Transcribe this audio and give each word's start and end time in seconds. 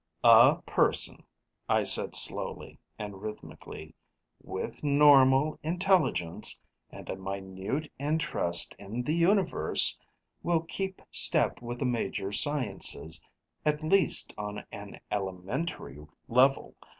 "A 0.23 0.55
person," 0.65 1.23
I 1.69 1.83
said 1.83 2.15
slowly 2.15 2.79
and 2.97 3.21
rhythmically, 3.21 3.93
"with 4.41 4.83
normal 4.83 5.59
intelligence 5.61 6.59
and 6.89 7.07
a 7.07 7.15
minute 7.15 7.91
interest 7.99 8.73
in 8.79 9.03
the 9.03 9.13
universe, 9.13 9.95
will 10.41 10.61
keep 10.61 11.03
step 11.11 11.61
with 11.61 11.77
the 11.77 11.85
major 11.85 12.31
sciences, 12.31 13.23
at 13.63 13.83
least 13.83 14.33
on 14.39 14.65
an 14.71 14.99
elementary 15.11 16.03
level. 16.27 16.73